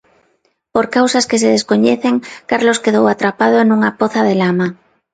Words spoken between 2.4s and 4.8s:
Carlos quedou atrapado nunha poza de lama.